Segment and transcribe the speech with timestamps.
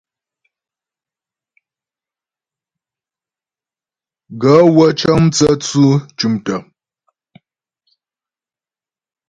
[4.41, 6.57] Gaê wə́ cə́ŋ mtsə́tsʉ̂ tʉ̀mtə̀.